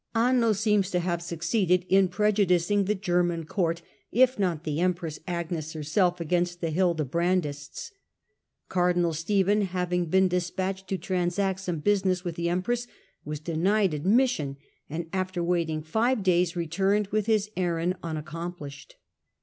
Anno 0.15 0.51
seems 0.51 0.89
to 0.89 0.99
have 0.99 1.21
succeeded 1.21 1.85
in 1.87 2.07
prejudicing 2.07 2.85
the 2.85 2.95
German 2.95 3.45
court, 3.45 3.83
if 4.11 4.39
not 4.39 4.63
the 4.63 4.79
empress 4.79 5.19
Agnes 5.27 5.73
herself, 5.73 6.19
against 6.19 6.59
the 6.59 6.71
Hildebrandists. 6.71 7.91
Cardinal 8.67 9.13
Stephen, 9.13 9.61
having 9.61 10.05
been 10.05 10.27
despatched 10.27 10.87
to 10.87 10.97
transact 10.97 11.59
some 11.59 11.83
busi 11.83 12.05
ness 12.05 12.23
with 12.23 12.33
the 12.33 12.49
empress, 12.49 12.87
was 13.23 13.39
denied 13.39 13.93
admission, 13.93 14.57
and 14.89 15.07
after 15.13 15.43
waiting 15.43 15.83
five 15.83 16.23
days 16.23 16.55
returned 16.55 17.05
with 17.09 17.27
his 17.27 17.51
errand 17.55 17.95
unaccom 18.03 18.57
plished. 18.57 18.93